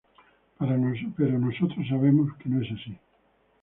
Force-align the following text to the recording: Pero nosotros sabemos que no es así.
Pero 1.15 1.37
nosotros 1.37 1.87
sabemos 1.87 2.35
que 2.39 2.49
no 2.49 2.59
es 2.63 2.71
así. 2.71 2.97